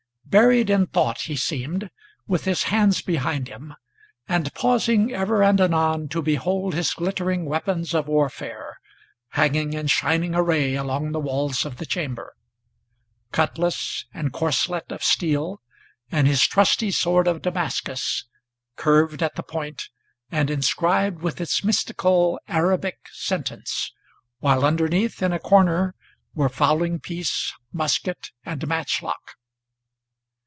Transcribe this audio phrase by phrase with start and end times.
[0.25, 1.89] Buried in thought he seemed,
[2.25, 3.73] with his hands behind him,
[4.29, 8.77] and pausing Ever and anon to behold his glittering weapons of warfare,
[9.31, 12.33] Hanging in shining array along the walls of the chamber,
[13.33, 15.59] Cutlass and corselet of steel,
[16.09, 18.23] and his trusty sword of Damascus,
[18.77, 19.89] Curved at the point
[20.31, 23.91] and inscribed with its mystical Arabic sentence,
[24.39, 25.93] While underneath, in a corner,
[26.33, 29.33] were fowling piece, musket, and matchlock.